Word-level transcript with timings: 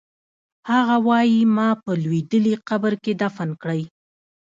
هغه 0.71 0.95
وایی 1.07 1.41
ما 1.55 1.69
په 1.83 1.91
لوېدلي 2.03 2.55
قبر 2.69 2.93
کې 3.03 3.11
دفن 3.21 3.49
کړئ 3.61 3.81